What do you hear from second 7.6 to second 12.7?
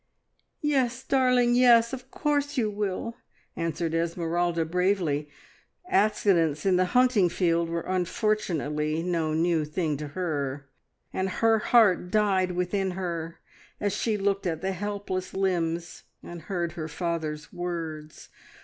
were unfortunately no new thing to her, and her heart died